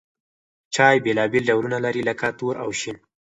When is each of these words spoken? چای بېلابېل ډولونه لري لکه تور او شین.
چای 0.75 0.97
بېلابېل 1.05 1.43
ډولونه 1.49 1.77
لري 1.85 2.01
لکه 2.09 2.27
تور 2.39 2.55
او 2.63 2.69
شین. 2.79 2.97